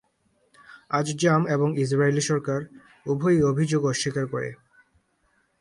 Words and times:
আযযাম 0.91 1.41
এবং 1.47 1.69
ইসরায়েলি 1.79 2.21
সরকার 2.21 2.59
উভয়ই 3.05 3.41
অভিযোগ 3.43 3.81
অস্বীকার 3.85 4.25
করে। 4.27 4.49